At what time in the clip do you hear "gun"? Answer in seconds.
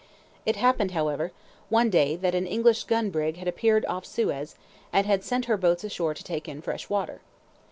2.85-3.11